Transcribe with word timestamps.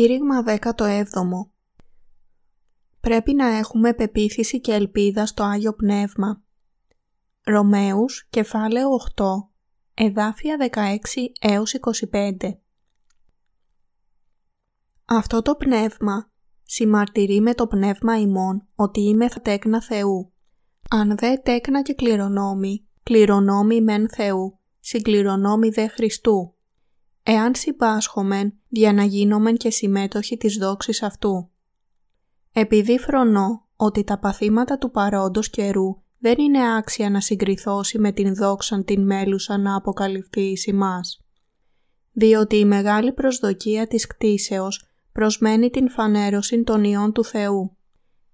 Κήρυγμα 0.00 0.44
17 0.46 0.60
Πρέπει 3.00 3.34
να 3.34 3.46
έχουμε 3.46 3.94
πεποίθηση 3.94 4.60
και 4.60 4.72
ελπίδα 4.72 5.26
στο 5.26 5.42
Άγιο 5.42 5.74
Πνεύμα. 5.74 6.42
Ρωμαίους, 7.44 8.26
κεφάλαιο 8.30 8.88
8, 9.16 9.24
εδάφια 9.94 10.70
16 10.72 10.96
έως 11.40 11.74
25 12.12 12.36
Αυτό 15.04 15.42
το 15.42 15.54
πνεύμα 15.54 16.30
συμμαρτυρεί 16.62 17.40
με 17.40 17.54
το 17.54 17.66
πνεύμα 17.66 18.20
ημών 18.20 18.68
ότι 18.74 19.00
είμαι 19.00 19.28
θα 19.28 19.40
τέκνα 19.40 19.82
Θεού. 19.82 20.32
Αν 20.90 21.16
δε 21.16 21.36
τέκνα 21.36 21.82
και 21.82 21.94
κληρονόμη, 21.94 22.88
κληρονόμη 23.02 23.82
μεν 23.82 24.08
Θεού, 24.10 24.58
συγκληρονόμη 24.80 25.68
δε 25.68 25.88
Χριστού. 25.88 26.54
Εάν 27.32 27.54
συμπάσχομεν, 27.54 28.52
για 28.68 28.92
να 28.92 29.04
γίνομεν 29.04 29.56
και 29.56 29.70
συμμέτοχοι 29.70 30.36
της 30.36 30.56
δόξης 30.56 31.02
αυτού. 31.02 31.50
Επειδή 32.52 32.98
φρονώ 32.98 33.66
ότι 33.76 34.04
τα 34.04 34.18
παθήματα 34.18 34.78
του 34.78 34.90
παρόντος 34.90 35.50
καιρού 35.50 36.02
δεν 36.18 36.38
είναι 36.38 36.76
άξια 36.76 37.10
να 37.10 37.20
συγκριθώσει 37.20 37.98
με 37.98 38.12
την 38.12 38.34
δόξαν 38.34 38.84
την 38.84 39.02
μέλουσα 39.02 39.58
να 39.58 39.76
αποκαλυφθεί 39.76 40.40
εις 40.40 40.66
ημάς. 40.66 41.24
Διότι 42.12 42.56
η 42.56 42.64
μεγάλη 42.64 43.12
προσδοκία 43.12 43.86
της 43.86 44.06
κτίσεως 44.06 44.84
προσμένει 45.12 45.70
την 45.70 45.90
φανέρωση 45.90 46.62
των 46.62 46.84
ιών 46.84 47.12
του 47.12 47.24
Θεού. 47.24 47.76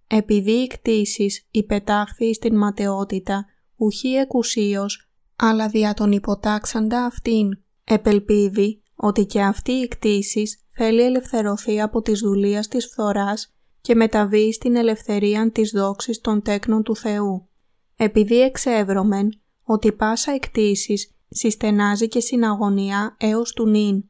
Επειδή 0.06 0.52
η 0.52 0.66
κτίσεις 0.66 1.48
υπετάχθη 1.50 2.34
στην 2.34 2.56
ματαιότητα, 2.56 3.46
ουχή 3.76 4.12
εκουσίως, 4.12 5.10
αλλά 5.36 5.68
δια 5.68 5.94
τον 5.94 6.12
υποτάξαντα 6.12 7.04
αυτήν, 7.04 7.48
επελπίδη 7.84 8.80
ότι 8.96 9.24
και 9.26 9.42
αυτή 9.42 9.72
η 9.72 9.88
κτίσης 9.88 10.64
θέλει 10.70 11.02
ελευθερωθεί 11.02 11.80
από 11.80 12.02
τις 12.02 12.20
δουλείας 12.20 12.68
της 12.68 12.86
φθοράς 12.86 13.54
και 13.80 13.94
μεταβεί 13.94 14.52
στην 14.52 14.76
ελευθερία 14.76 15.50
της 15.52 15.70
δόξης 15.70 16.20
των 16.20 16.42
τέκνων 16.42 16.82
του 16.82 16.96
Θεού. 16.96 17.48
Επειδή 17.96 18.40
εξεύρωμεν 18.40 19.28
ότι 19.62 19.92
πάσα 19.92 20.32
εκτίσεις 20.32 21.16
συστενάζει 21.28 22.08
και 22.08 22.20
συναγωνία 22.20 23.16
έως 23.18 23.52
του 23.52 23.66
νυν 23.66 24.04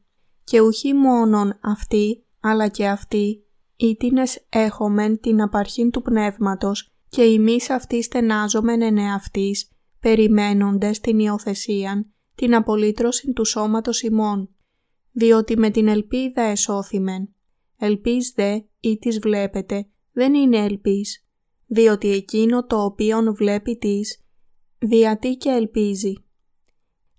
και 0.44 0.60
ουχή 0.60 0.92
μόνον 0.94 1.58
αυτή 1.62 2.24
αλλά 2.40 2.68
και 2.68 2.88
αυτή 2.88 3.44
ήτινες 3.76 4.46
έχομεν 4.48 5.20
την 5.20 5.42
απαρχήν 5.42 5.90
του 5.90 6.02
πνεύματος 6.02 6.94
και 7.08 7.22
εμείς 7.22 7.70
αυτή 7.70 8.02
στενάζομεν 8.02 8.82
εν 8.82 8.98
εαυτής 8.98 9.70
περιμένοντες 10.00 11.00
την 11.00 11.18
υιοθεσίαν 11.18 12.12
την 12.34 12.54
απολύτρωση 12.54 13.32
του 13.32 13.44
σώματος 13.44 14.02
ημών 14.02 14.55
διότι 15.18 15.58
με 15.58 15.70
την 15.70 15.88
ελπίδα 15.88 16.42
εσώθημεν. 16.42 17.28
Ελπίς 17.78 18.32
δε 18.36 18.60
ή 18.80 18.98
τις 18.98 19.18
βλέπετε 19.18 19.88
δεν 20.12 20.34
είναι 20.34 20.58
ελπίς, 20.58 21.26
διότι 21.66 22.10
εκείνο 22.10 22.66
το 22.66 22.84
οποίον 22.84 23.34
βλέπει 23.34 23.76
της, 23.76 24.24
διατί 24.78 25.36
και 25.36 25.48
ελπίζει. 25.48 26.12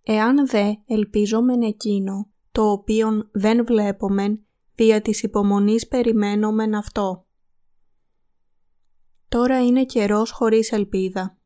Εάν 0.04 0.48
δε 0.48 0.74
ελπίζομεν 0.86 1.62
εκείνο, 1.62 2.30
το 2.52 2.72
οποίον 2.72 3.30
δεν 3.32 3.66
βλέπομεν, 3.66 4.46
δια 4.76 5.02
της 5.02 5.24
υπομονής 5.24 5.88
περιμένομεν 5.88 6.76
αυτό. 6.76 7.26
Τώρα 9.28 9.66
είναι 9.66 9.86
καιρός 9.86 10.32
χωρίς 10.32 10.72
ελπίδα. 10.72 11.38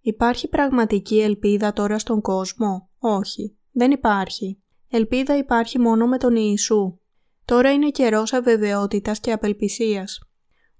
Υπάρχει 0.00 0.48
πραγματική 0.48 1.20
ελπίδα 1.20 1.72
τώρα 1.72 1.98
στον 1.98 2.20
κόσμο; 2.20 2.88
Όχι, 2.98 3.56
δεν 3.72 3.90
υπάρχει. 3.90 4.58
Ελπίδα 4.96 5.36
υπάρχει 5.36 5.78
μόνο 5.78 6.06
με 6.06 6.18
τον 6.18 6.36
Ιησού. 6.36 6.98
Τώρα 7.44 7.72
είναι 7.72 7.90
καιρός 7.90 8.32
αβεβαιότητας 8.32 9.20
και 9.20 9.32
απελπισίας. 9.32 10.18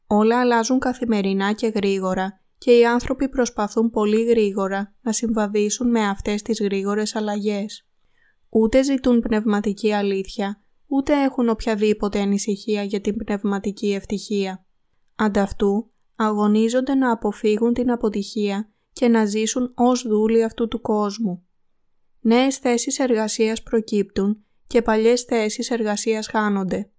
Όλα 0.06 0.40
αλλάζουν 0.40 0.78
καθημερινά 0.78 1.52
και 1.52 1.66
γρήγορα 1.66 2.40
και 2.58 2.78
οι 2.78 2.86
άνθρωποι 2.86 3.28
προσπαθούν 3.28 3.90
πολύ 3.90 4.24
γρήγορα 4.24 4.94
να 5.02 5.12
συμβαδίσουν 5.12 5.90
με 5.90 6.08
αυτές 6.08 6.42
τις 6.42 6.60
γρήγορες 6.60 7.14
αλλαγές. 7.14 7.88
Ούτε 8.48 8.82
ζητούν 8.82 9.20
πνευματική 9.20 9.92
αλήθεια, 9.92 10.62
ούτε 10.86 11.22
έχουν 11.22 11.48
οποιαδήποτε 11.48 12.20
ανησυχία 12.20 12.82
για 12.82 13.00
την 13.00 13.16
πνευματική 13.16 13.92
ευτυχία. 13.92 14.66
Ανταυτού, 15.14 15.90
αγωνίζονται 16.16 16.94
να 16.94 17.12
αποφύγουν 17.12 17.72
την 17.72 17.90
αποτυχία 17.90 18.72
και 18.92 19.08
να 19.08 19.24
ζήσουν 19.24 19.72
ως 19.74 20.06
δούλοι 20.08 20.44
αυτού 20.44 20.68
του 20.68 20.80
κόσμου 20.80 21.44
νέες 22.24 22.56
θέσεις 22.56 22.98
εργασίας 22.98 23.62
προκύπτουν 23.62 24.44
και 24.66 24.82
παλιές 24.82 25.22
θέσεις 25.22 25.70
εργασίας 25.70 26.26
χάνονται. 26.26 26.90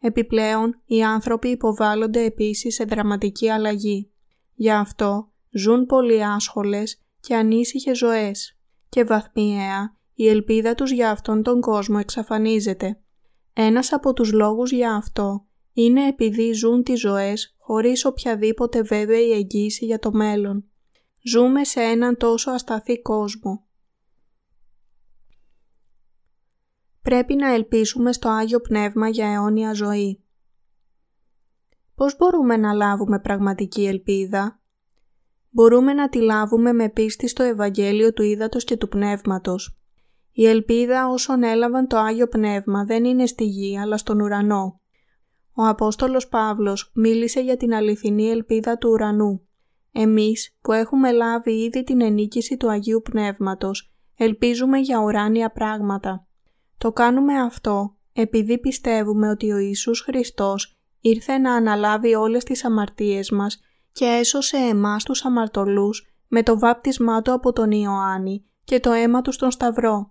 Επιπλέον, 0.00 0.82
οι 0.86 1.02
άνθρωποι 1.02 1.48
υποβάλλονται 1.48 2.24
επίσης 2.24 2.74
σε 2.74 2.84
δραματική 2.84 3.50
αλλαγή. 3.50 4.10
Γι' 4.54 4.70
αυτό 4.70 5.32
ζουν 5.50 5.86
πολύ 5.86 6.24
άσχολες 6.24 7.02
και 7.20 7.34
ανήσυχες 7.34 7.98
ζωές 7.98 8.58
και 8.88 9.04
βαθμιαία 9.04 9.96
η 10.14 10.28
ελπίδα 10.28 10.74
τους 10.74 10.90
για 10.90 11.10
αυτόν 11.10 11.42
τον 11.42 11.60
κόσμο 11.60 11.96
εξαφανίζεται. 12.00 13.00
Ένας 13.52 13.92
από 13.92 14.12
τους 14.12 14.32
λόγους 14.32 14.70
για 14.70 14.94
αυτό 14.94 15.46
είναι 15.72 16.08
επειδή 16.08 16.52
ζουν 16.52 16.82
τις 16.82 17.00
ζωές 17.00 17.56
χωρίς 17.58 18.04
οποιαδήποτε 18.04 18.82
βέβαιη 18.82 19.30
εγγύηση 19.30 19.84
για 19.84 19.98
το 19.98 20.12
μέλλον. 20.12 20.64
Ζούμε 21.22 21.64
σε 21.64 21.80
έναν 21.80 22.16
τόσο 22.16 22.50
ασταθή 22.50 23.02
κόσμο 23.02 23.67
πρέπει 27.08 27.34
να 27.34 27.52
ελπίσουμε 27.52 28.12
στο 28.12 28.28
Άγιο 28.28 28.60
Πνεύμα 28.60 29.08
για 29.08 29.32
αιώνια 29.32 29.72
ζωή. 29.72 30.24
Πώς 31.94 32.16
μπορούμε 32.16 32.56
να 32.56 32.72
λάβουμε 32.72 33.20
πραγματική 33.20 33.86
ελπίδα; 33.86 34.60
Μπορούμε 35.50 35.92
να 35.92 36.08
τη 36.08 36.20
λάβουμε 36.20 36.72
με 36.72 36.88
πίστη 36.88 37.28
στο 37.28 37.42
Ευαγγέλιο 37.42 38.12
του 38.12 38.22
Ήδατος 38.22 38.64
και 38.64 38.76
του 38.76 38.88
Πνεύματος. 38.88 39.78
Η 40.32 40.46
ελπίδα 40.46 41.08
όσων 41.08 41.42
έλαβαν 41.42 41.86
το 41.86 41.96
Άγιο 41.98 42.28
Πνεύμα 42.28 42.84
δεν 42.84 43.04
είναι 43.04 43.26
στη 43.26 43.44
γη 43.44 43.78
αλλά 43.78 43.96
στον 43.96 44.20
ουρανό. 44.20 44.80
Ο 45.52 45.64
Απόστολος 45.64 46.28
Παύλος 46.28 46.90
μίλησε 46.94 47.40
για 47.40 47.56
την 47.56 47.74
αληθινή 47.74 48.28
ελπίδα 48.28 48.78
του 48.78 48.90
ουρανού. 48.90 49.48
Εμείς 49.92 50.56
που 50.60 50.72
έχουμε 50.72 51.12
λάβει 51.12 51.62
ήδη 51.62 51.84
την 51.84 52.00
ενίκηση 52.00 52.56
του 52.56 52.70
Αγίου 52.70 53.02
Πνεύματος, 53.10 53.92
ελπίζουμε 54.16 54.78
για 54.78 54.98
ουράνια 54.98 55.50
πράγματα. 55.50 56.27
Το 56.78 56.92
κάνουμε 56.92 57.40
αυτό 57.40 57.96
επειδή 58.12 58.58
πιστεύουμε 58.58 59.28
ότι 59.30 59.52
ο 59.52 59.58
Ιησούς 59.58 60.00
Χριστός 60.00 60.78
ήρθε 61.00 61.38
να 61.38 61.54
αναλάβει 61.54 62.14
όλες 62.14 62.44
τις 62.44 62.64
αμαρτίες 62.64 63.30
μας 63.30 63.60
και 63.92 64.04
έσωσε 64.04 64.56
εμάς 64.56 65.04
τους 65.04 65.24
αμαρτωλούς 65.24 66.06
με 66.28 66.42
το 66.42 66.58
βάπτισμά 66.58 67.22
του 67.22 67.32
από 67.32 67.52
τον 67.52 67.70
Ιωάννη 67.70 68.44
και 68.64 68.80
το 68.80 68.92
αίμα 68.92 69.22
του 69.22 69.32
στον 69.32 69.50
Σταυρό. 69.50 70.10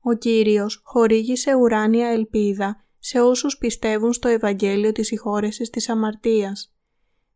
Ο 0.00 0.12
Κύριος 0.12 0.82
χορήγησε 0.84 1.54
ουράνια 1.54 2.08
ελπίδα 2.08 2.76
σε 2.98 3.20
όσους 3.20 3.58
πιστεύουν 3.58 4.12
στο 4.12 4.28
Ευαγγέλιο 4.28 4.92
της 4.92 5.06
συγχώρεσης 5.06 5.70
της 5.70 5.88
αμαρτίας. 5.88 6.74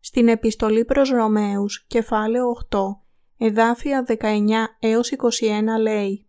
Στην 0.01 0.29
επιστολή 0.29 0.85
προς 0.85 1.11
Ρωμαίους, 1.11 1.85
κεφάλαιο 1.87 2.49
8, 2.49 3.03
εδάφια 3.39 4.03
19 4.03 4.77
έως 4.79 5.11
21 5.11 5.79
λέει 5.81 6.27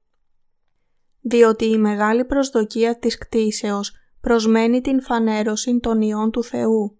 διότι 1.23 1.65
η 1.65 1.77
μεγάλη 1.77 2.25
προσδοκία 2.25 2.99
της 2.99 3.17
κτίσεως 3.17 3.91
προσμένει 4.21 4.81
την 4.81 5.01
φανέρωση 5.01 5.79
των 5.79 6.01
ιών 6.01 6.31
του 6.31 6.43
Θεού. 6.43 6.97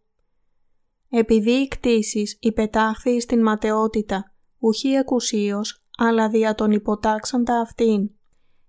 Επειδή 1.09 1.51
οι 1.51 1.67
κτίσεις 1.67 2.37
υπετάχθη 2.39 3.19
στην 3.19 3.41
ματαιότητα, 3.41 4.33
ουχή 4.59 4.89
εκουσίως, 4.89 5.83
αλλά 5.97 6.29
δια 6.29 6.55
τον 6.55 6.71
υποτάξαντα 6.71 7.59
αυτήν. 7.59 8.09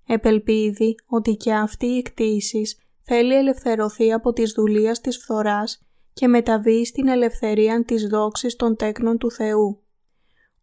Επελπίδει 0.07 0.95
ότι 1.07 1.37
και 1.37 1.53
αυτή 1.55 1.87
η 1.87 2.03
κτίσεις 2.03 2.79
θέλει 3.03 3.35
ελευθερωθεί 3.35 4.13
από 4.13 4.33
τις 4.33 4.53
δουλείας 4.53 5.01
της 5.01 5.17
φθοράς 5.17 5.83
και 6.13 6.29
μεταβεί 6.29 6.85
στην 6.85 7.09
ελευθερία 7.09 7.85
της 7.85 8.07
δόξης 8.07 8.57
των 8.57 8.77
τέκνων 8.77 9.19
του 9.19 9.31
Θεού. 9.31 9.84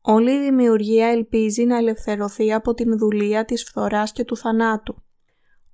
Όλη 0.02 0.32
η 0.32 0.40
δημιουργία 0.40 1.08
ελπίζει 1.08 1.66
να 1.66 1.78
ελευθερωθεί 1.78 2.54
από 2.54 2.74
την 2.74 2.98
δουλεία 2.98 3.46
της 3.46 3.64
φθοράς 3.64 4.12
και 4.12 4.24
του 4.24 4.38
θανάτου. 4.38 4.96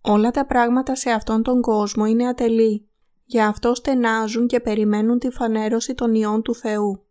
Όλα 0.01 0.31
τα 0.31 0.45
πράγματα 0.45 0.95
σε 0.95 1.09
αυτόν 1.09 1.43
τον 1.43 1.61
κόσμο 1.61 2.05
είναι 2.05 2.27
ατελή. 2.27 2.89
Γι' 3.25 3.41
αυτό 3.41 3.75
στενάζουν 3.75 4.47
και 4.47 4.59
περιμένουν 4.59 5.19
τη 5.19 5.29
φανέρωση 5.29 5.93
των 5.93 6.13
ιών 6.13 6.41
του 6.41 6.55
Θεού. 6.55 7.05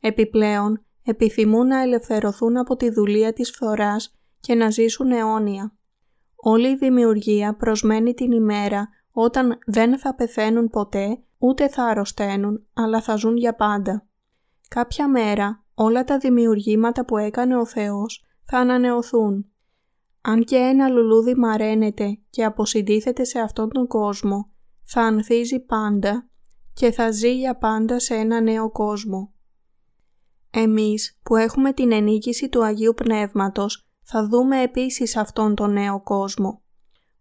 Επιπλέον, 0.00 0.84
επιθυμούν 1.04 1.66
να 1.66 1.82
ελευθερωθούν 1.82 2.56
από 2.56 2.76
τη 2.76 2.90
δουλεία 2.90 3.32
της 3.32 3.50
φθοράς 3.50 4.18
και 4.40 4.54
να 4.54 4.70
ζήσουν 4.70 5.10
αιώνια. 5.10 5.74
Όλη 6.36 6.68
η 6.68 6.76
δημιουργία 6.76 7.54
προσμένει 7.54 8.14
την 8.14 8.32
ημέρα 8.32 8.88
όταν 9.12 9.58
δεν 9.66 9.98
θα 9.98 10.14
πεθαίνουν 10.14 10.68
ποτέ, 10.68 11.22
ούτε 11.38 11.68
θα 11.68 11.84
αρρωσταίνουν, 11.84 12.66
αλλά 12.74 13.00
θα 13.00 13.16
ζουν 13.16 13.36
για 13.36 13.54
πάντα. 13.54 14.06
Κάποια 14.68 15.08
μέρα 15.08 15.64
όλα 15.82 16.04
τα 16.04 16.18
δημιουργήματα 16.18 17.04
που 17.04 17.16
έκανε 17.16 17.56
ο 17.56 17.66
Θεός 17.66 18.24
θα 18.44 18.58
ανανεωθούν. 18.58 19.50
Αν 20.20 20.44
και 20.44 20.56
ένα 20.56 20.88
λουλούδι 20.88 21.34
μαραίνεται 21.34 22.18
και 22.30 22.44
αποσυντήθεται 22.44 23.24
σε 23.24 23.38
αυτόν 23.38 23.68
τον 23.68 23.86
κόσμο, 23.86 24.50
θα 24.84 25.00
ανθίζει 25.00 25.60
πάντα 25.60 26.28
και 26.72 26.90
θα 26.90 27.10
ζει 27.10 27.36
για 27.36 27.56
πάντα 27.56 27.98
σε 27.98 28.14
ένα 28.14 28.40
νέο 28.40 28.70
κόσμο. 28.70 29.32
Εμείς 30.50 31.20
που 31.22 31.36
έχουμε 31.36 31.72
την 31.72 31.92
ενίκηση 31.92 32.48
του 32.48 32.64
Αγίου 32.64 32.94
Πνεύματος 32.94 33.88
θα 34.02 34.26
δούμε 34.26 34.62
επίσης 34.62 35.16
αυτόν 35.16 35.54
τον 35.54 35.72
νέο 35.72 36.02
κόσμο. 36.02 36.62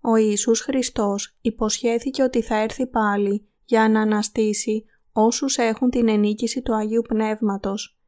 Ο 0.01 0.15
Ιησούς 0.15 0.61
Χριστός 0.61 1.37
υποσχέθηκε 1.41 2.23
ότι 2.23 2.41
θα 2.41 2.55
έρθει 2.55 2.87
πάλι 2.87 3.47
για 3.65 3.89
να 3.89 4.01
αναστήσει 4.01 4.85
όσους 5.11 5.57
έχουν 5.57 5.89
την 5.89 6.09
ενίκηση 6.09 6.61
του 6.61 6.75
Αγίου 6.75 7.01
Πνεύματος. 7.07 7.98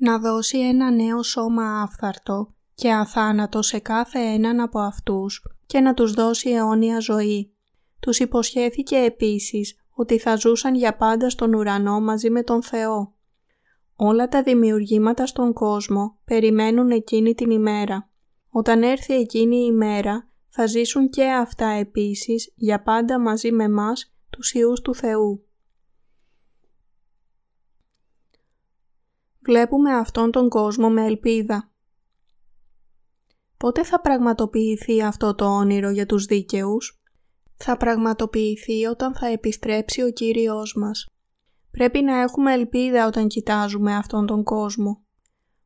Να 0.00 0.18
δώσει 0.18 0.58
ένα 0.58 0.90
νέο 0.90 1.22
σώμα 1.22 1.82
άφθαρτο 1.82 2.54
και 2.74 2.92
αθάνατο 2.92 3.62
σε 3.62 3.78
κάθε 3.78 4.18
έναν 4.18 4.60
από 4.60 4.78
αυτούς 4.78 5.42
και 5.66 5.80
να 5.80 5.94
τους 5.94 6.12
δώσει 6.12 6.50
αιώνια 6.50 6.98
ζωή. 6.98 7.52
Τους 8.00 8.18
υποσχέθηκε 8.18 8.96
επίσης 8.96 9.76
ότι 9.94 10.18
θα 10.18 10.36
ζούσαν 10.36 10.74
για 10.74 10.96
πάντα 10.96 11.30
στον 11.30 11.54
ουρανό 11.54 12.00
μαζί 12.00 12.30
με 12.30 12.42
τον 12.42 12.62
Θεό. 12.62 13.14
Όλα 13.96 14.28
τα 14.28 14.42
δημιουργήματα 14.42 15.26
στον 15.26 15.52
κόσμο 15.52 16.18
περιμένουν 16.24 16.90
εκείνη 16.90 17.34
την 17.34 17.50
ημέρα. 17.50 18.10
Όταν 18.48 18.82
έρθει 18.82 19.14
εκείνη 19.14 19.56
η 19.56 19.68
ημέρα 19.70 20.28
θα 20.48 20.66
ζήσουν 20.66 21.08
και 21.08 21.24
αυτά 21.24 21.66
επίσης 21.66 22.52
για 22.56 22.82
πάντα 22.82 23.20
μαζί 23.20 23.52
με 23.52 23.68
μας 23.68 24.14
τους 24.30 24.52
Ιούς 24.52 24.80
του 24.80 24.94
Θεού. 24.94 25.47
Βλέπουμε 29.40 29.94
αυτόν 29.94 30.30
τον 30.30 30.48
κόσμο 30.48 30.90
με 30.90 31.04
ελπίδα. 31.04 31.72
Πότε 33.56 33.84
θα 33.84 34.00
πραγματοποιηθεί 34.00 35.02
αυτό 35.02 35.34
το 35.34 35.44
όνειρο 35.44 35.90
για 35.90 36.06
τους 36.06 36.24
δίκαιους; 36.24 37.00
Θα 37.56 37.76
πραγματοποιηθεί 37.76 38.84
όταν 38.84 39.14
θα 39.14 39.26
επιστρέψει 39.26 40.02
ο 40.02 40.10
Κύριος 40.10 40.74
μας. 40.76 41.06
Πρέπει 41.70 42.02
να 42.02 42.20
έχουμε 42.20 42.52
ελπίδα 42.52 43.06
όταν 43.06 43.28
κοιτάζουμε 43.28 43.94
αυτόν 43.94 44.26
τον 44.26 44.44
κόσμο. 44.44 45.02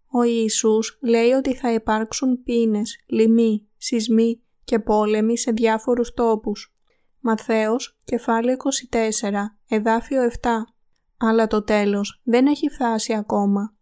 Ο 0.07 0.23
Ιησούς 0.23 0.99
λέει 1.03 1.31
ότι 1.31 1.55
θα 1.55 1.73
υπάρξουν 1.73 2.43
πίνες, 2.43 2.97
λοιμοί, 3.07 3.69
σεισμοί 3.77 4.43
και 4.65 4.79
πόλεμοι 4.79 5.39
σε 5.39 5.51
διάφορους 5.51 6.13
τόπους. 6.13 6.77
Μαθαίος, 7.21 7.99
κεφάλαιο 8.05 8.57
24, 8.57 9.59
εδάφιο 9.69 10.23
7. 10.23 10.75
Αλλά 11.25 11.47
το 11.47 11.63
τέλος 11.63 12.21
δεν 12.25 12.47
έχει 12.47 12.69
φτάσει 12.69 13.15
ακόμα. 13.15 13.75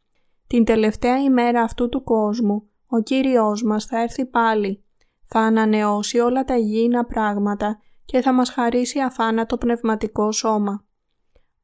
Την 0.47 0.65
τελευταία 0.65 1.23
ημέρα 1.23 1.63
αυτού 1.63 1.89
του 1.89 2.03
κόσμου, 2.03 2.69
ο 2.87 3.01
Κύριος 3.01 3.63
μας 3.63 3.85
θα 3.85 4.01
έρθει 4.01 4.27
πάλι. 4.27 4.85
Θα 5.27 5.41
ανανεώσει 5.41 6.19
όλα 6.19 6.45
τα 6.45 6.57
υγιεινά 6.57 7.05
πράγματα 7.05 7.79
και 8.05 8.21
θα 8.21 8.33
μας 8.33 8.51
χαρίσει 8.51 9.01
αθάνατο 9.01 9.59
πνευματικό 9.59 10.33
σώμα. 10.33 10.85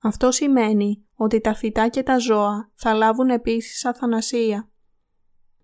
Αυτό 0.03 0.31
σημαίνει 0.31 1.05
ότι 1.15 1.41
τα 1.41 1.55
φυτά 1.55 1.89
και 1.89 2.03
τα 2.03 2.19
ζώα 2.19 2.71
θα 2.75 2.95
λάβουν 2.95 3.29
επίσης 3.29 3.85
αθανασία. 3.85 4.71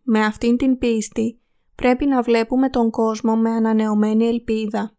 Με 0.03 0.25
αυτήν 0.25 0.57
την 0.57 0.79
πίστη 0.79 1.41
πρέπει 1.75 2.07
να 2.07 2.23
βλέπουμε 2.23 2.71
τον 2.71 2.91
κόσμο 2.91 3.37
με 3.37 3.51
ανανεωμένη 3.51 4.27
ελπίδα. 4.27 4.97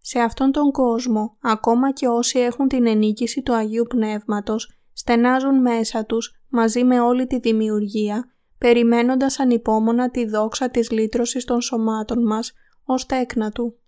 Σε 0.00 0.18
αυτόν 0.18 0.52
τον 0.52 0.70
κόσμο, 0.70 1.36
ακόμα 1.40 1.92
και 1.92 2.06
όσοι 2.06 2.38
έχουν 2.38 2.68
την 2.68 2.86
ενίκηση 2.86 3.42
του 3.42 3.54
Αγίου 3.54 3.84
Πνεύματος, 3.88 4.78
στενάζουν 4.92 5.60
μέσα 5.60 6.04
τους 6.04 6.42
μαζί 6.48 6.84
με 6.84 7.00
όλη 7.00 7.26
τη 7.26 7.38
δημιουργία, 7.38 8.32
περιμένοντας 8.58 9.38
ανυπόμονα 9.38 10.10
τη 10.10 10.26
δόξα 10.26 10.70
της 10.70 10.90
λύτρωσης 10.90 11.44
των 11.44 11.60
σωμάτων 11.60 12.26
μας 12.26 12.52
ως 12.84 13.06
τέκνα 13.06 13.50
Του. 13.50 13.78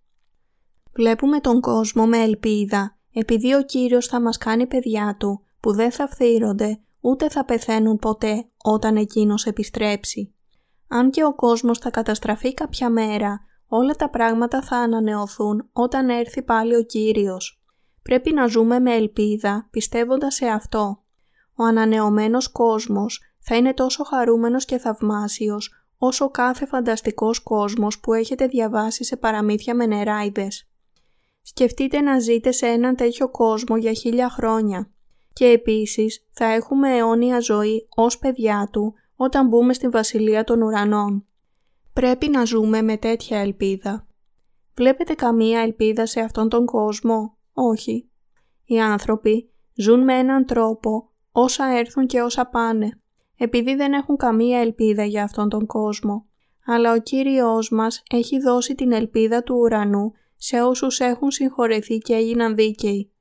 Βλέπουμε 0.93 1.41
τον 1.41 1.61
κόσμο 1.61 2.07
με 2.07 2.19
ελπίδα, 2.19 2.97
επειδή 3.13 3.55
ο 3.55 3.63
Κύριος 3.63 4.07
θα 4.07 4.21
μας 4.21 4.39
κάνει 4.39 4.67
παιδιά 4.67 5.17
Του, 5.19 5.43
που 5.61 5.73
δεν 5.73 5.91
θα 5.91 6.09
φθύρονται, 6.09 6.81
ούτε 7.01 7.29
θα 7.29 7.45
πεθαίνουν 7.45 7.99
ποτέ 7.99 8.49
όταν 8.63 8.97
Εκείνος 8.97 9.47
επιστρέψει. 9.47 10.35
Αν 10.89 11.11
και 11.11 11.25
ο 11.25 11.35
κόσμος 11.35 11.79
θα 11.79 11.91
καταστραφεί 11.91 12.55
κάποια 12.55 12.91
μέρα, 12.91 13.41
όλα 13.73 13.95
τα 13.95 14.11
πράγματα 14.11 14.63
θα 14.63 14.77
ανανεωθούν 14.77 15.69
όταν 15.73 16.09
έρθει 16.09 16.43
πάλι 16.43 16.77
ο 16.77 16.83
Κύριος. 16.83 17.63
Πρέπει 18.03 18.33
να 18.33 18.47
ζούμε 18.47 18.79
με 18.79 18.95
ελπίδα, 18.95 19.69
πιστεύοντας 19.71 20.35
σε 20.35 20.47
αυτό. 20.47 21.03
Ο 21.55 21.65
ανανεωμένος 21.65 22.49
κόσμος 22.49 23.21
θα 23.39 23.57
είναι 23.57 23.75
τόσο 23.75 24.05
χαρούμενος 24.05 24.65
και 24.65 24.79
θαυμάσιος, 24.79 25.85
όσο 25.99 26.31
κάθε 26.31 26.67
φανταστικός 26.67 27.41
κόσμος 27.41 28.01
που 28.01 28.13
έχετε 28.13 28.47
διαβάσει 28.47 29.05
σε 29.05 29.17
παραμύθια 29.17 29.75
με 29.75 29.87
νεράιδες. 29.87 30.71
Σκεφτείτε 31.43 32.01
να 32.01 32.19
ζείτε 32.19 32.53
σε 32.53 32.67
έναν 32.67 32.97
τέτοιο 32.97 33.29
κόσμο 33.29 33.77
για 33.77 33.93
χίλια 33.93 34.31
χρόνια 34.31 34.91
και 35.33 35.47
επίσης 35.47 36.27
θα 36.31 36.45
έχουμε 36.45 36.97
αιώνια 36.97 37.41
ζωή 37.41 37.89
ως 37.95 38.19
παιδιά 38.19 38.69
του 38.73 38.95
όταν 39.17 39.49
μπούμε 39.49 39.73
στη 39.73 39.89
Βασιλεία 39.89 40.45
των 40.45 40.63
Ουρανών. 40.63 41.25
Πρέπει 42.01 42.29
να 42.29 42.45
ζούμε 42.45 42.83
με 42.83 42.97
τέτοια 42.97 43.39
ελπίδα. 43.41 44.07
Βλέπετε 44.75 45.15
καμία 45.15 45.61
ελπίδα 45.61 46.07
σε 46.07 46.21
αυτόν 46.21 46.49
τον 46.49 46.65
κόσμο; 46.65 47.37
Όχι. 47.53 48.11
Οι 48.65 48.81
άνθρωποι 48.81 49.51
ζουν 49.75 50.05
με 50.05 50.15
έναν 50.19 50.47
τρόπο 50.47 51.11
όσα 51.33 51.65
έρθουν 51.79 52.07
και 52.07 52.21
όσα 52.21 52.47
πάνε, 52.47 53.01
επειδή 53.37 53.75
δεν 53.75 53.93
έχουν 53.93 54.17
καμία 54.17 54.61
ελπίδα 54.61 55.05
για 55.05 55.23
αυτόν 55.23 55.49
τον 55.49 55.67
κόσμο. 55.67 56.27
Αλλά 56.67 56.93
ο 56.93 56.99
Κύριος 56.99 57.71
μας 57.71 58.03
έχει 58.11 58.39
δώσει 58.41 58.75
την 58.75 58.93
ελπίδα 58.93 59.43
του 59.43 59.57
ουρανού 59.59 60.13
σε 60.37 60.63
όσους 60.63 61.01
έχουν 61.01 61.31
συγχωρεθεί 61.31 61.99
και 61.99 62.15
έγιναν 62.15 62.55
δίκαιοι. 62.55 63.13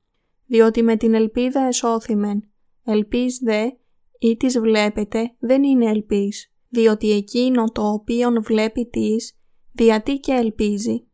Διότι 0.46 0.82
με 0.82 0.96
την 0.96 1.14
ελπίδα 1.14 1.60
εσώθημεν. 1.60 2.50
Ελπίς 2.84 3.38
δε 3.38 3.70
ή 4.18 4.36
τις 4.36 4.58
βλέπετε 4.58 5.34
δεν 5.38 5.62
είναι 5.62 5.90
ελπίς, 5.90 6.52
διότι 6.70 7.10
εκείνο 7.12 7.64
το 7.64 7.82
οποίον 7.82 8.42
βλέπει 8.42 8.86
τις, 8.86 9.38
διατί 9.72 10.18
και 10.18 10.32
ελπίζει. 10.32 11.04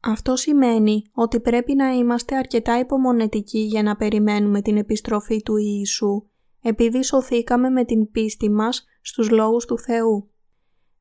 Αυτό 0.00 0.36
σημαίνει 0.36 1.02
ότι 1.12 1.40
πρέπει 1.40 1.74
να 1.74 1.92
είμαστε 1.92 2.36
αρκετά 2.36 2.78
υπομονετικοί 2.78 3.58
για 3.58 3.82
να 3.82 3.96
περιμένουμε 3.96 4.62
την 4.62 4.76
επιστροφή 4.76 5.42
του 5.42 5.56
Ιησού, 5.56 6.22
επειδή 6.62 7.02
σωθήκαμε 7.02 7.68
με 7.68 7.84
την 7.84 8.10
πίστη 8.10 8.50
μας 8.50 8.84
στους 9.00 9.30
λόγους 9.30 9.64
του 9.64 9.78
Θεού. 9.78 10.30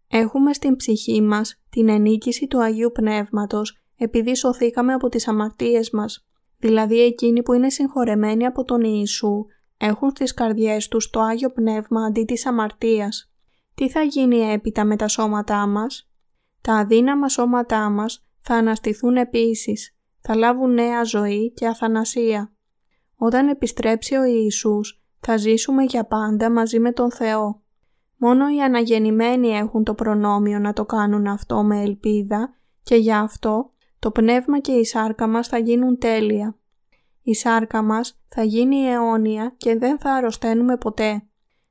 Έχουμε 0.08 0.54
στην 0.54 0.76
ψυχή 0.76 1.22
μας 1.22 1.64
την 1.70 1.90
ενίκηση 1.90 2.48
του 2.48 2.62
Αγίου 2.62 2.92
Πνεύματος 2.92 3.84
επειδή 3.98 4.36
σωθήκαμε 4.36 4.94
από 4.94 5.10
τις 5.10 5.28
αμαρτίες 5.28 5.90
μας, 5.92 6.28
δηλαδή 6.58 7.02
εκείνοι 7.02 7.44
που 7.44 7.54
είναι 7.54 7.70
συγχωρεμένοι 7.70 8.46
από 8.46 8.64
τον 8.64 8.82
Ιησού 8.82 9.46
έχουν 9.86 10.10
στις 10.10 10.34
καρδιές 10.34 10.88
τους 10.88 11.10
το 11.10 11.20
Άγιο 11.20 11.52
Πνεύμα 11.52 12.06
αντί 12.06 12.24
της 12.24 12.46
αμαρτίας. 12.46 13.34
Τι 13.76 13.90
θα 13.90 14.02
γίνει 14.02 14.38
έπειτα 14.38 14.86
με 14.86 14.96
τα 14.96 15.08
σώματά 15.08 15.68
μας; 15.68 16.10
Τα 16.62 16.74
αδύναμα 16.74 17.30
σώματά 17.30 17.90
μας 17.90 18.26
θα 18.42 18.56
αναστηθούν 18.56 19.16
επίσης, 19.16 19.98
θα 20.22 20.36
λάβουν 20.36 20.74
νέα 20.74 21.04
ζωή 21.04 21.52
και 21.54 21.68
αθανασία. 21.68 22.54
Όταν 23.16 23.48
επιστρέψει 23.48 24.16
ο 24.16 24.24
Ιησούς, 24.24 25.04
θα 25.20 25.38
ζήσουμε 25.38 25.84
για 25.84 26.06
πάντα 26.06 26.52
μαζί 26.52 26.80
με 26.80 26.92
τον 26.92 27.12
Θεό. 27.12 27.62
Μόνο 28.18 28.50
οι 28.56 28.62
αναγεννημένοι 28.62 29.48
έχουν 29.48 29.84
το 29.84 29.94
προνόμιο 29.94 30.60
να 30.60 30.74
το 30.74 30.86
κάνουν 30.86 31.28
αυτό 31.28 31.64
με 31.64 31.82
ελπίδα 31.82 32.54
και 32.84 32.96
γι' 32.96 33.14
αυτό 33.14 33.72
το 34.00 34.12
πνεύμα 34.12 34.60
και 34.60 34.72
η 34.72 34.84
σάρκα 34.86 35.28
μας 35.28 35.48
θα 35.48 35.58
γίνουν 35.58 35.98
τέλεια. 35.98 36.58
Η 37.24 37.34
σάρκα 37.34 37.82
μας 37.82 38.20
θα 38.28 38.44
γίνει 38.44 38.78
αιώνια 38.78 39.54
και 39.58 39.78
δεν 39.78 40.00
θα 40.00 40.14
αρρωσταίνουμε 40.14 40.78
ποτέ. 40.78 41.28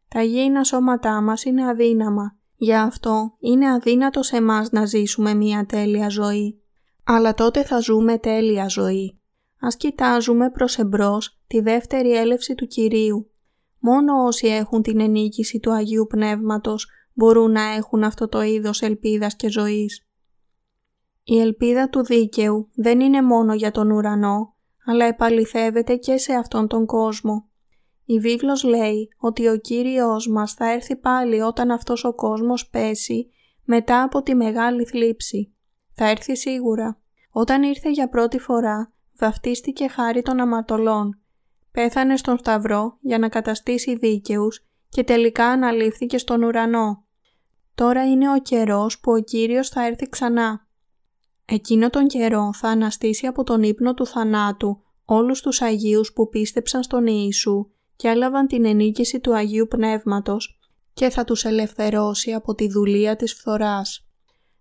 Τα 0.09 0.23
γήινα 0.23 0.64
σώματά 0.64 1.21
μας 1.21 1.44
είναι 1.44 1.68
αδύναμα. 1.68 2.37
Γι' 2.56 2.75
αυτό 2.75 3.37
είναι 3.38 3.71
αδύνατο 3.71 4.23
σε 4.23 4.37
εμάς 4.37 4.71
να 4.71 4.85
ζήσουμε 4.85 5.35
μια 5.35 5.66
τέλεια 5.66 6.09
ζωή. 6.09 6.62
Αλλά 7.04 7.35
τότε 7.35 7.64
θα 7.64 7.78
ζούμε 7.78 8.18
τέλεια 8.18 8.68
ζωή. 8.68 9.21
Ας 9.61 9.76
κοιτάζουμε 9.76 10.50
προς 10.50 10.78
εμπρός 10.78 11.40
τη 11.47 11.61
δεύτερη 11.61 12.16
έλευση 12.16 12.54
του 12.54 12.66
Κυρίου. 12.66 13.30
Μόνο 13.78 14.25
όσοι 14.25 14.47
έχουν 14.47 14.82
την 14.82 15.00
ενίκηση 15.00 15.59
του 15.61 15.73
Αγίου 15.73 16.06
Πνεύματος 16.09 16.88
μπορούν 17.12 17.50
να 17.50 17.62
έχουν 17.62 18.04
αυτό 18.04 18.28
το 18.28 18.42
είδος 18.42 18.82
ελπίδας 18.82 19.37
και 19.37 19.50
ζωής. 19.50 20.06
Η 21.25 21.40
ελπίδα 21.40 21.88
του 21.88 22.04
δίκαιου 22.04 22.68
δεν 22.75 23.00
είναι 23.00 23.23
μόνο 23.23 23.54
για 23.54 23.71
τον 23.71 23.90
ουρανό, 23.90 24.51
αλλά 24.85 25.05
επαληθεύεται 25.05 25.97
και 25.97 26.17
σε 26.17 26.33
αυτόν 26.33 26.69
τον 26.69 26.87
κόσμο. 26.87 27.47
Η 28.05 28.19
βίβλος 28.19 28.65
λέει 28.65 29.09
ότι 29.19 29.49
ο 29.49 29.57
Κύριος 29.57 30.29
μας 30.29 30.53
θα 30.55 30.73
έρθει 30.73 30.97
πάλι 30.97 31.41
όταν 31.41 31.71
αυτός 31.71 32.05
ο 32.05 32.15
κόσμος 32.15 32.69
πέσει 32.69 33.31
μετά 33.65 34.03
από 34.03 34.23
τη 34.23 34.35
μεγάλη 34.35 34.85
θλίψη. 34.85 35.55
Θα 35.95 36.09
έρθει 36.09 36.37
σίγουρα. 36.37 37.01
Όταν 37.31 37.62
ήρθε 37.62 37.91
για 37.91 38.09
πρώτη 38.09 38.39
φορά, 38.39 38.93
βαφτίστηκε 39.19 39.89
χάρη 39.89 40.23
των 40.23 40.41
αμαρτωλών. 40.41 41.21
Πέθανε 41.73 42.17
στον 42.17 42.39
Σταυρό 42.39 42.97
για 43.01 43.19
να 43.19 43.29
καταστήσει 43.29 43.97
δίκαιους 43.97 44.67
και 44.89 45.05
τελικά 45.05 45.47
αναλήφθηκε 45.47 46.19
στον 46.19 46.43
ουρανό. 46.43 47.05
Τώρα 47.75 48.11
είναι 48.11 48.31
ο 48.31 48.39
καιρός 48.39 49.01
που 49.01 49.12
ο 49.12 49.19
Κύριος 49.19 49.69
θα 49.69 49.87
έρθει 49.87 50.09
ξανά. 50.09 50.62
Εκείνο 51.54 51.90
τον 51.90 52.06
καιρό 52.06 52.52
θα 52.52 52.68
αναστήσει 52.68 53.26
από 53.26 53.42
τον 53.42 53.62
ύπνο 53.62 53.94
του 53.94 54.06
θανάτου 54.06 54.82
όλους 55.04 55.40
τους 55.40 55.62
Αγίους 55.62 56.12
που 56.12 56.28
πίστεψαν 56.28 56.82
στον 56.82 57.06
Ιησού 57.06 57.71
και 57.97 58.09
έλαβαν 58.09 58.47
την 58.47 58.64
ενίκηση 58.64 59.21
του 59.21 59.35
Αγίου 59.35 59.66
Πνεύματος 59.68 60.59
και 60.92 61.11
θα 61.11 61.25
τους 61.25 61.44
ελευθερώσει 61.44 62.32
από 62.32 62.54
τη 62.54 62.68
δουλεία 62.68 63.16
της 63.16 63.35
φθοράς. 63.35 64.09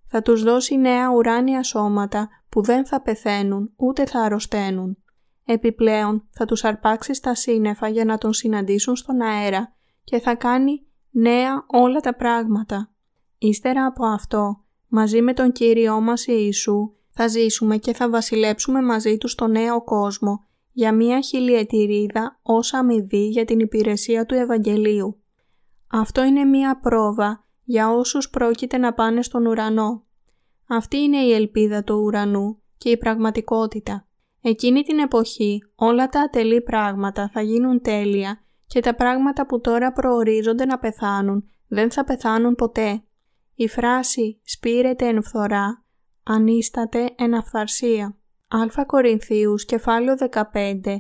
Θα 0.07 0.21
τους 0.21 0.43
δώσει 0.43 0.77
νέα 0.77 1.11
ουράνια 1.11 1.63
σώματα 1.63 2.29
που 2.49 2.61
δεν 2.61 2.85
θα 2.85 3.01
πεθαίνουν 3.01 3.73
ούτε 3.75 4.05
θα 4.05 4.19
αρρωσταίνουν. 4.19 4.97
Επιπλέον 5.45 6.27
θα 6.31 6.45
τους 6.45 6.63
αρπάξει 6.63 7.13
στα 7.13 7.35
σύννεφα 7.35 7.87
για 7.87 8.05
να 8.05 8.17
τον 8.17 8.33
συναντήσουν 8.33 8.95
στον 8.95 9.21
αέρα 9.21 9.75
και 10.03 10.19
θα 10.19 10.35
κάνει 10.35 10.85
νέα 11.09 11.65
όλα 11.67 11.99
τα 11.99 12.15
πράγματα. 12.15 12.91
Ύστερα 13.37 13.85
από 13.85 14.05
αυτό, 14.05 14.63
μαζί 14.91 15.21
με 15.21 15.33
τον 15.33 15.51
Κύριό 15.51 16.01
μας 16.01 16.27
Ιησού, 16.27 16.91
θα 17.09 17.27
ζήσουμε 17.27 17.77
και 17.77 17.93
θα 17.93 18.09
βασιλέψουμε 18.09 18.81
μαζί 18.81 19.17
τους 19.17 19.31
στο 19.31 19.47
νέο 19.47 19.83
κόσμο 19.83 20.45
για 20.71 20.93
μία 20.93 21.21
χιλιετηρίδα 21.21 22.39
ως 22.41 22.73
αμοιβή 22.73 23.27
για 23.27 23.45
την 23.45 23.59
υπηρεσία 23.59 24.25
του 24.25 24.35
Ευαγγελίου. 24.35 25.21
Αυτό 25.87 26.23
είναι 26.23 26.43
μία 26.43 26.79
πρόβα 26.79 27.45
για 27.63 27.91
όσους 27.91 28.29
πρόκειται 28.29 28.77
να 28.77 28.93
πάνε 28.93 29.21
στον 29.21 29.45
ουρανό. 29.45 30.03
Αυτή 30.67 30.97
είναι 30.97 31.17
η 31.17 31.33
ελπίδα 31.33 31.83
του 31.83 31.95
ουρανού 31.95 32.61
και 32.77 32.89
η 32.89 32.97
πραγματικότητα. 32.97 34.07
Εκείνη 34.41 34.81
την 34.81 34.99
εποχή 34.99 35.63
όλα 35.75 36.07
τα 36.07 36.21
ατελή 36.21 36.61
πράγματα 36.61 37.29
θα 37.33 37.41
γίνουν 37.41 37.81
τέλεια 37.81 38.43
και 38.67 38.79
τα 38.79 38.95
πράγματα 38.95 39.45
που 39.45 39.61
τώρα 39.61 39.91
προορίζονται 39.91 40.65
να 40.65 40.79
πεθάνουν 40.79 41.45
δεν 41.67 41.91
θα 41.91 42.03
πεθάνουν 42.03 42.55
ποτέ. 42.55 43.03
Η 43.61 43.67
φράση 43.67 44.39
«σπήρεται 44.43 45.07
εν 45.07 45.23
φθορά» 45.23 45.83
ανίσταται 46.23 47.09
εν 47.17 47.33
αυθαρσία. 47.33 48.17
Α 48.47 48.85
Κορινθίους 48.85 49.65
κεφάλαιο 49.65 50.15
15 50.29 50.43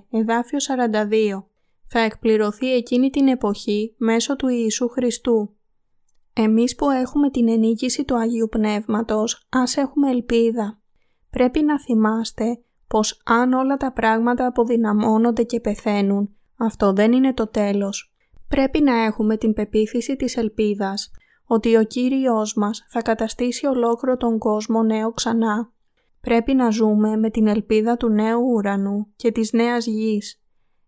εδάφιο 0.09 0.59
42 0.67 1.43
θα 1.87 1.99
εκπληρωθεί 1.99 2.73
εκείνη 2.73 3.09
την 3.09 3.27
εποχή 3.27 3.95
μέσω 3.97 4.35
του 4.35 4.47
Ιησού 4.47 4.89
Χριστού. 4.89 5.55
Εμείς 6.33 6.75
που 6.75 6.89
έχουμε 6.89 7.29
την 7.29 7.49
ενίκηση 7.49 8.05
του 8.05 8.17
Αγίου 8.17 8.47
Πνεύματος, 8.49 9.47
ας 9.49 9.77
έχουμε 9.77 10.09
ελπίδα. 10.09 10.81
Πρέπει 11.29 11.61
να 11.63 11.79
θυμάστε 11.79 12.59
πως 12.87 13.21
αν 13.25 13.53
όλα 13.53 13.77
τα 13.77 13.91
πράγματα 13.91 14.45
αποδυναμώνονται 14.45 15.43
και 15.43 15.59
πεθαίνουν, 15.59 16.35
αυτό 16.57 16.93
δεν 16.93 17.11
είναι 17.11 17.33
το 17.33 17.47
τέλος. 17.47 18.15
Πρέπει 18.47 18.81
να 18.81 19.03
έχουμε 19.03 19.37
την 19.37 19.53
πεποίθηση 19.53 20.15
της 20.15 20.37
ελπίδας 20.37 21.11
ότι 21.53 21.75
ο 21.77 21.83
Κύριος 21.83 22.53
μας 22.53 22.85
θα 22.89 23.01
καταστήσει 23.01 23.65
ολόκληρο 23.65 24.17
τον 24.17 24.37
κόσμο 24.37 24.83
νέο 24.83 25.11
ξανά. 25.11 25.71
Πρέπει 26.21 26.53
να 26.53 26.69
ζούμε 26.69 27.17
με 27.17 27.29
την 27.29 27.47
ελπίδα 27.47 27.97
του 27.97 28.09
νέου 28.09 28.41
ουρανού 28.41 29.07
και 29.15 29.31
της 29.31 29.53
νέας 29.53 29.85
γης. 29.85 30.43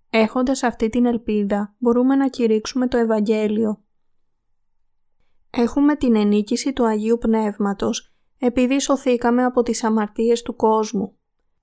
Έχοντας 0.09 0.63
αυτή 0.63 0.89
την 0.89 1.05
ελπίδα 1.05 1.75
μπορούμε 1.77 2.15
να 2.15 2.27
κηρύξουμε 2.27 2.87
το 2.87 2.97
Ευαγγέλιο. 2.97 3.83
Έχουμε 5.49 5.95
την 5.95 6.15
ενίκηση 6.15 6.73
του 6.73 6.85
Αγίου 6.85 7.17
Πνεύματος 7.17 8.15
επειδή 8.37 8.79
σωθήκαμε 8.79 9.43
από 9.43 9.63
τις 9.63 9.83
αμαρτίες 9.83 10.41
του 10.41 10.55
κόσμου. 10.55 11.17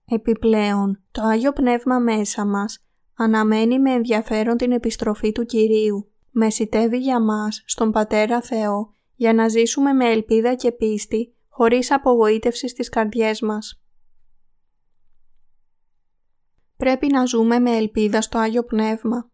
Επιπλέον, 0.04 1.02
το 1.10 1.22
Άγιο 1.22 1.52
Πνεύμα 1.52 1.98
μέσα 1.98 2.44
μας 2.46 2.84
αναμένει 3.14 3.78
με 3.78 3.90
ενδιαφέρον 3.90 4.56
την 4.56 4.72
επιστροφή 4.72 5.32
του 5.32 5.44
Κυρίου. 5.44 6.09
Μεσητεύει 6.30 6.98
για 6.98 7.20
μας 7.20 7.62
στον 7.66 7.92
Πατέρα 7.92 8.40
Θεό 8.40 8.94
για 9.14 9.32
να 9.32 9.48
ζήσουμε 9.48 9.92
με 9.92 10.10
ελπίδα 10.10 10.54
και 10.54 10.72
πίστη 10.72 11.34
χωρίς 11.48 11.90
απογοήτευση 11.90 12.68
στις 12.68 12.88
καρδιές 12.88 13.40
μας. 13.40 13.82
Πρέπει 16.76 17.06
να 17.06 17.24
ζούμε 17.24 17.58
με 17.58 17.76
ελπίδα 17.76 18.20
στο 18.20 18.38
Άγιο 18.38 18.64
Πνεύμα. 18.64 19.30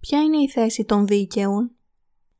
Ποια 0.00 0.22
είναι 0.22 0.36
η 0.36 0.48
θέση 0.48 0.84
των 0.84 1.06
δίκαιων; 1.06 1.70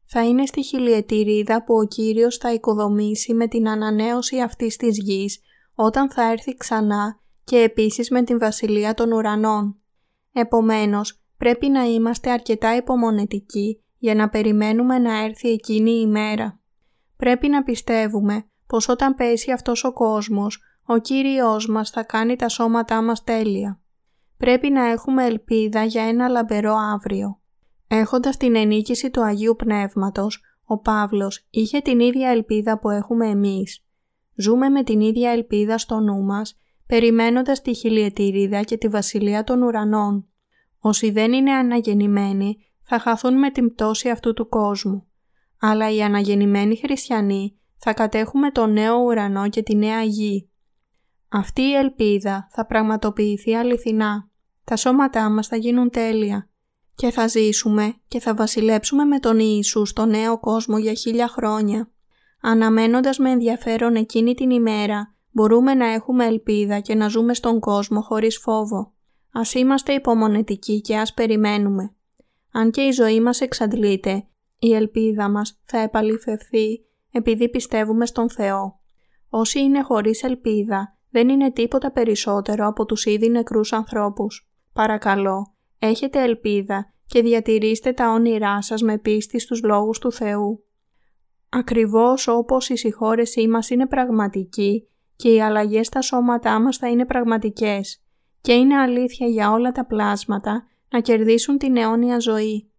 Θα 0.04 0.24
είναι 0.24 0.46
στη 0.46 0.62
χιλιετηρίδα 0.62 1.64
που 1.64 1.74
ο 1.74 1.86
Κύριος 1.86 2.36
θα 2.36 2.52
οικοδομήσει 2.52 3.34
με 3.34 3.48
την 3.48 3.68
ανανέωση 3.68 4.40
αυτής 4.40 4.76
της 4.76 4.98
γης 4.98 5.40
όταν 5.74 6.10
θα 6.10 6.30
έρθει 6.30 6.54
ξανά 6.54 7.20
και 7.44 7.58
επίσης 7.58 8.10
με 8.10 8.22
την 8.22 8.38
Βασιλεία 8.38 8.94
των 8.94 9.12
Ουρανών. 9.12 9.76
Επομένως, 10.32 11.22
πρέπει 11.38 11.68
να 11.68 11.82
είμαστε 11.82 12.30
αρκετά 12.30 12.76
υπομονετικοί 12.76 13.82
για 13.98 14.14
να 14.14 14.28
περιμένουμε 14.28 14.98
να 14.98 15.24
έρθει 15.24 15.48
εκείνη 15.48 15.90
η 15.90 16.02
ημέρα. 16.06 16.60
Πρέπει 17.16 17.48
να 17.48 17.62
πιστεύουμε 17.62 18.44
πως 18.66 18.88
όταν 18.88 19.14
πέσει 19.14 19.50
αυτός 19.50 19.84
ο 19.84 19.92
κόσμος, 19.92 20.62
ο 20.86 20.98
Κύριος 20.98 21.68
μας 21.68 21.90
θα 21.90 22.02
κάνει 22.02 22.36
τα 22.36 22.48
σώματά 22.48 23.02
μας 23.02 23.24
τέλεια. 23.24 23.80
Πρέπει 24.36 24.70
να 24.70 24.84
έχουμε 24.84 25.24
ελπίδα 25.24 25.84
για 25.84 26.02
ένα 26.02 26.28
λαμπερό 26.28 26.74
αύριο. 26.74 27.40
Έχοντας 27.88 28.36
την 28.36 28.56
ενίκηση 28.56 29.10
του 29.10 29.22
Αγίου 29.22 29.56
Πνεύματος, 29.56 30.42
ο 30.64 30.78
Παύλος 30.78 31.46
είχε 31.50 31.80
την 31.80 32.00
ίδια 32.00 32.30
ελπίδα 32.30 32.78
που 32.78 32.90
έχουμε 32.90 33.26
εμείς. 33.26 33.84
Ζούμε 34.34 34.68
με 34.68 34.82
την 34.82 35.00
ίδια 35.00 35.30
ελπίδα 35.30 35.78
στο 35.78 36.00
νου 36.00 36.22
μας, 36.22 36.58
περιμένοντας 36.86 37.62
τη 37.62 37.74
χιλιετηρίδα 37.74 38.62
και 38.62 38.76
τη 38.76 38.88
βασιλεία 38.88 39.44
των 39.44 39.62
ουρανών. 39.62 40.26
Όσοι 40.78 41.10
δεν 41.10 41.32
είναι 41.32 41.52
αναγεννημένοι 41.52 42.56
θα 42.82 42.98
χαθούν 42.98 43.38
με 43.38 43.50
την 43.50 43.72
πτώση 43.72 44.08
αυτού 44.08 44.32
του 44.32 44.48
κόσμου. 44.48 45.06
Αλλά 45.60 45.90
οι 45.90 46.02
αναγεννημένοι 46.02 46.76
χριστιανοί 46.76 47.58
θα 47.76 47.92
κατέχουμε 47.92 48.50
το 48.50 48.66
νέο 48.66 48.96
ουρανό 48.96 49.48
και 49.48 49.62
τη 49.62 49.76
νέα 49.76 50.02
γη. 50.02 50.50
Αυτή 51.28 51.62
η 51.62 51.74
ελπίδα 51.74 52.48
θα 52.50 52.66
πραγματοποιηθεί 52.66 53.54
αληθινά. 53.54 54.30
Τα 54.64 54.76
σώματά 54.76 55.30
μας 55.30 55.46
θα 55.46 55.56
γίνουν 55.56 55.90
τέλεια 55.90 56.48
και 56.94 57.10
θα 57.10 57.26
ζήσουμε 57.26 57.94
και 58.08 58.20
θα 58.20 58.34
βασιλέψουμε 58.34 59.04
με 59.04 59.18
τον 59.18 59.38
Ιησούς 59.38 59.88
στο 59.88 60.04
νέο 60.04 60.40
κόσμο 60.40 60.78
για 60.78 60.94
χίλια 60.94 61.28
χρόνια. 61.28 61.90
Αναμένοντας 62.40 63.18
με 63.18 63.30
ενδιαφέρον 63.30 63.94
εκείνη 63.94 64.34
την 64.34 64.50
ημέρα, 64.50 65.14
μπορούμε 65.30 65.74
να 65.74 65.86
έχουμε 65.86 66.26
ελπίδα 66.26 66.80
και 66.80 66.94
να 66.94 67.08
ζούμε 67.08 67.34
στον 67.34 67.60
κόσμο 67.60 68.00
χωρίς 68.00 68.38
φόβο. 68.38 68.92
Ας 69.32 69.54
είμαστε 69.54 69.92
υπομονετικοί 69.92 70.80
και 70.80 70.96
ας 70.96 71.14
περιμένουμε. 71.14 71.94
Αν 72.52 72.70
και 72.70 72.80
η 72.80 72.90
ζωή 72.90 73.20
μας 73.20 73.40
εξαντλείται, 73.40 74.26
η 74.58 74.74
ελπίδα 74.74 75.28
μας 75.28 75.60
θα 75.64 75.78
επαληθευθεί 75.78 76.84
επειδή 77.10 77.48
πιστεύουμε 77.48 78.06
στον 78.06 78.30
Θεό. 78.30 78.80
Όσοι 79.28 79.60
είναι 79.60 79.82
χωρίς 79.82 80.22
ελπίδα 80.22 80.96
δεν 81.10 81.28
είναι 81.28 81.50
τίποτα 81.50 81.92
περισσότερο 81.92 82.66
από 82.66 82.84
τους 82.84 83.04
ήδη 83.04 83.28
νεκρούς 83.28 83.72
ανθρώπους. 83.72 84.50
Παρακαλώ, 84.72 85.54
έχετε 85.78 86.22
ελπίδα 86.22 86.92
και 87.06 87.22
διατηρήστε 87.22 87.92
τα 87.92 88.10
όνειρά 88.10 88.62
σας 88.62 88.82
με 88.82 88.98
πίστη 88.98 89.38
στους 89.38 89.62
λόγους 89.62 89.98
του 89.98 90.12
Θεού. 90.12 90.62
Ακριβώς 91.48 92.28
όπως 92.28 92.68
η 92.68 92.76
συγχώρεσή 92.76 93.48
μας 93.48 93.70
είναι 93.70 93.86
πραγματική 93.86 94.88
και 95.16 95.34
οι 95.34 95.42
αλλαγές 95.42 95.86
στα 95.86 96.00
σώματά 96.00 96.60
μας 96.60 96.76
θα 96.76 96.88
είναι 96.88 97.06
πραγματικές 97.06 98.02
και 98.40 98.52
είναι 98.52 98.76
αλήθεια 98.76 99.26
για 99.26 99.50
όλα 99.50 99.72
τα 99.72 99.86
πλάσματα 99.86 100.66
να 100.90 101.00
κερδίσουν 101.00 101.58
την 101.58 101.76
αιώνια 101.76 102.18
ζωή. 102.18 102.70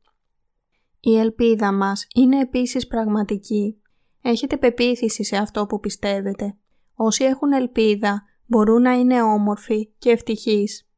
Η 1.00 1.18
ελπίδα 1.18 1.72
μας 1.72 2.08
είναι 2.16 2.40
επίσης 2.40 2.88
πραγματική. 2.88 3.82
Έχετε 4.22 4.58
πεποίθηση 4.58 5.24
σε 5.24 5.38
αυτό 5.38 5.66
που 5.66 5.80
πιστεύετε. 5.80 6.58
Όσοι 6.96 7.24
έχουν 7.24 7.52
ελπίδα 7.52 8.24
μπορούν 8.46 8.82
να 8.82 8.92
είναι 8.92 9.22
όμορφοι 9.22 9.90
και 9.98 10.10
ευτυχείς. 10.10 10.90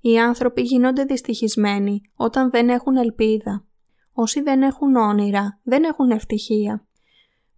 Οι 0.00 0.18
άνθρωποι 0.18 0.62
γίνονται 0.62 1.04
δυστυχισμένοι 1.04 2.00
όταν 2.14 2.50
δεν 2.50 2.68
έχουν 2.68 2.96
ελπίδα. 2.96 3.64
Όσοι 4.12 4.40
δεν 4.40 4.62
έχουν 4.62 4.96
όνειρα 4.96 5.60
δεν 5.62 5.84
έχουν 5.84 6.10
ευτυχία. 6.10 6.86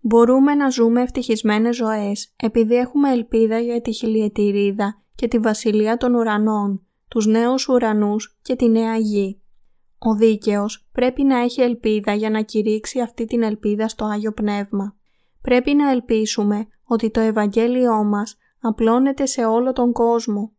Μπορούμε 0.00 0.54
να 0.54 0.68
ζούμε 0.68 1.02
ευτυχισμένες 1.02 1.76
ζωές 1.76 2.32
επειδή 2.36 2.74
έχουμε 2.74 3.10
ελπίδα 3.10 3.58
για 3.58 3.80
τη 3.80 3.92
χιλιετηρίδα 3.92 5.03
και 5.14 5.28
τη 5.28 5.38
βασιλεία 5.38 5.96
των 5.96 6.14
ουρανών, 6.14 6.86
τους 7.08 7.26
νέους 7.26 7.68
ουρανούς 7.68 8.38
και 8.42 8.56
τη 8.56 8.68
νέα 8.68 8.96
γη. 8.96 9.42
Ο 9.98 10.14
δίκαιος 10.14 10.88
πρέπει 10.92 11.22
να 11.22 11.38
έχει 11.38 11.60
ελπίδα 11.60 12.14
για 12.14 12.30
να 12.30 12.42
κηρύξει 12.42 13.00
αυτή 13.00 13.24
την 13.24 13.42
ελπίδα 13.42 13.88
στο 13.88 14.04
Άγιο 14.04 14.32
Πνεύμα. 14.32 14.96
Πρέπει 15.40 15.74
να 15.74 15.90
ελπίσουμε 15.90 16.66
ότι 16.84 17.10
το 17.10 17.20
Ευαγγέλιό 17.20 18.04
μας 18.04 18.36
απλώνεται 18.60 19.26
σε 19.26 19.44
όλο 19.44 19.72
τον 19.72 19.92
κόσμο. 19.92 20.52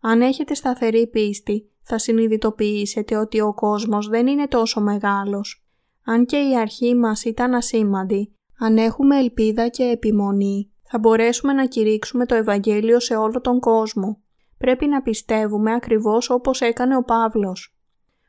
Αν 0.00 0.20
έχετε 0.22 0.54
σταθερή 0.54 1.06
πίστη, 1.06 1.70
θα 1.82 1.98
συνειδητοποιήσετε 1.98 3.16
ότι 3.16 3.40
ο 3.40 3.54
κόσμος 3.54 4.08
δεν 4.08 4.26
είναι 4.26 4.48
τόσο 4.48 4.80
μεγάλος. 4.80 5.64
Αν 6.04 6.24
και 6.24 6.36
η 6.36 6.56
αρχή 6.56 6.94
μας 6.94 7.24
ήταν 7.24 7.54
ασήμαντη, 7.54 8.34
αν 8.58 8.76
έχουμε 8.76 9.18
ελπίδα 9.18 9.68
και 9.68 9.82
επιμονή, 9.82 10.70
θα 10.92 10.98
μπορέσουμε 10.98 11.52
να 11.52 11.66
κηρύξουμε 11.66 12.26
το 12.26 12.34
Ευαγγέλιο 12.34 13.00
σε 13.00 13.16
όλο 13.16 13.40
τον 13.40 13.60
κόσμο. 13.60 14.22
Πρέπει 14.58 14.86
να 14.86 15.02
πιστεύουμε 15.02 15.72
ακριβώς 15.72 16.30
όπως 16.30 16.60
έκανε 16.60 16.96
ο 16.96 17.04
Παύλος. 17.04 17.76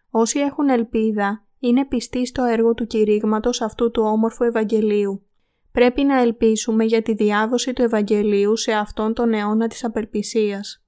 Όσοι 0.09 0.39
έχουν 0.39 0.69
ελπίδα, 0.69 1.45
είναι 1.59 1.85
πιστοί 1.85 2.25
στο 2.25 2.43
έργο 2.43 2.73
του 2.73 2.87
κηρύγματος 2.87 3.61
αυτού 3.61 3.91
του 3.91 4.03
όμορφου 4.03 4.43
Ευαγγελίου. 4.43 5.25
Πρέπει 5.71 6.03
να 6.03 6.19
ελπίσουμε 6.19 6.83
για 6.83 7.01
τη 7.01 7.13
διάδοση 7.13 7.73
του 7.73 7.81
Ευαγγελίου 7.81 8.57
σε 8.57 8.71
αυτόν 8.71 9.13
τον 9.13 9.33
αιώνα 9.33 9.67
της 9.67 9.83
απελπισίας. 9.83 10.85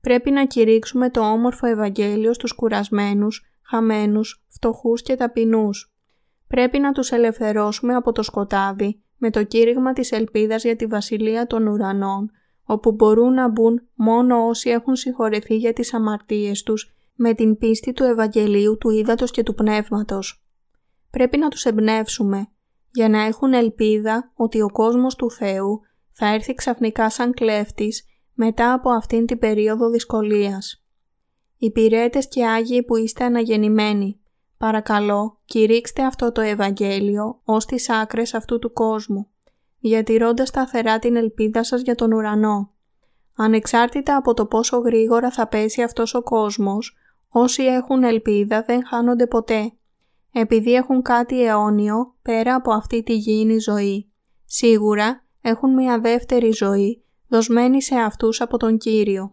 Πρέπει 0.00 0.30
να 0.30 0.46
κηρύξουμε 0.46 1.10
το 1.10 1.20
όμορφο 1.20 1.66
Ευαγγέλιο 1.66 2.32
στους 2.32 2.52
κουρασμένους, 2.52 3.44
χαμένους, 3.62 4.44
φτωχούς 4.48 5.02
και 5.02 5.16
ταπεινούς. 5.16 5.94
Πρέπει 6.46 6.78
να 6.78 6.92
τους 6.92 7.10
ελευθερώσουμε 7.10 7.94
από 7.94 8.12
το 8.12 8.22
σκοτάδι 8.22 9.02
με 9.20 9.30
το 9.30 9.44
κήρυγμα 9.44 9.92
της 9.92 10.12
ελπίδας 10.12 10.64
για 10.64 10.76
τη 10.76 10.86
Βασιλεία 10.86 11.46
των 11.46 11.66
Ουρανών, 11.66 12.30
όπου 12.64 12.92
μπορούν 12.92 13.34
να 13.34 13.48
μπουν 13.48 13.88
μόνο 13.94 14.46
όσοι 14.46 14.70
έχουν 14.70 14.96
συγχωρεθεί 14.96 15.56
για 15.56 15.72
τις 15.72 15.94
αμαρτίες 15.94 16.62
τους 16.62 16.94
με 17.14 17.34
την 17.34 17.58
πίστη 17.58 17.92
του 17.92 18.04
Ευαγγελίου 18.04 18.76
του 18.78 18.90
Ήδατος 18.90 19.30
και 19.30 19.42
του 19.42 19.54
Πνεύματος. 19.54 20.44
Πρέπει 21.10 21.38
να 21.38 21.48
τους 21.48 21.64
εμπνεύσουμε 21.64 22.46
για 22.90 23.08
να 23.08 23.22
έχουν 23.22 23.52
ελπίδα 23.52 24.32
ότι 24.34 24.60
ο 24.60 24.70
κόσμος 24.70 25.14
του 25.14 25.30
Θεού 25.30 25.80
θα 26.12 26.26
έρθει 26.26 26.54
ξαφνικά 26.54 27.10
σαν 27.10 27.32
κλέφτης 27.32 28.04
μετά 28.34 28.72
από 28.72 28.90
αυτήν 28.90 29.26
την 29.26 29.38
περίοδο 29.38 29.90
δυσκολίας. 29.90 30.84
Οι 31.56 31.70
πυρέτες 31.70 32.28
και 32.28 32.46
Άγιοι 32.46 32.82
που 32.82 32.96
είστε 32.96 33.24
αναγεννημένοι, 33.24 34.19
παρακαλώ 34.60 35.38
κηρύξτε 35.44 36.02
αυτό 36.02 36.32
το 36.32 36.40
Ευαγγέλιο 36.40 37.40
ως 37.44 37.66
τις 37.66 37.90
άκρες 37.90 38.34
αυτού 38.34 38.58
του 38.58 38.72
κόσμου, 38.72 39.26
διατηρώντας 39.80 40.48
σταθερά 40.48 40.98
την 40.98 41.16
ελπίδα 41.16 41.64
σας 41.64 41.80
για 41.80 41.94
τον 41.94 42.12
ουρανό. 42.12 42.70
Ανεξάρτητα 43.36 44.16
από 44.16 44.34
το 44.34 44.46
πόσο 44.46 44.76
γρήγορα 44.78 45.30
θα 45.30 45.46
πέσει 45.46 45.82
αυτός 45.82 46.14
ο 46.14 46.22
κόσμος, 46.22 46.96
όσοι 47.28 47.62
έχουν 47.62 48.02
ελπίδα 48.02 48.62
δεν 48.62 48.86
χάνονται 48.86 49.26
ποτέ 49.26 49.72
επειδή 50.32 50.74
έχουν 50.74 51.02
κάτι 51.02 51.44
αιώνιο 51.44 52.14
πέρα 52.22 52.54
από 52.54 52.72
αυτή 52.72 53.02
τη 53.02 53.14
γήινη 53.16 53.58
ζωή. 53.58 54.10
Σίγουρα 54.44 55.24
έχουν 55.40 55.74
μια 55.74 56.00
δεύτερη 56.00 56.50
ζωή 56.52 57.04
δοσμένη 57.28 57.82
σε 57.82 57.94
αυτούς 57.94 58.40
από 58.40 58.56
τον 58.56 58.78
Κύριο. 58.78 59.32